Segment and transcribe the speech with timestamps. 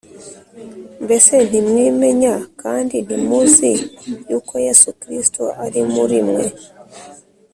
[1.03, 3.71] Mbese ntimwimenya, kandi ntimuzi
[4.29, 6.45] yuko Yesu Kristo ari muri mwe?